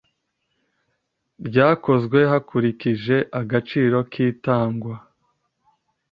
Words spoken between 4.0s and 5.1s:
k itangwa